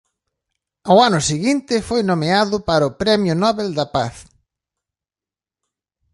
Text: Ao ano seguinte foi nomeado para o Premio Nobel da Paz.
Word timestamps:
Ao 0.89 0.97
ano 1.07 1.19
seguinte 1.31 1.85
foi 1.89 2.01
nomeado 2.11 2.55
para 2.67 2.89
o 2.89 2.95
Premio 3.01 3.33
Nobel 3.43 3.69
da 3.77 3.87
Paz. 3.95 4.15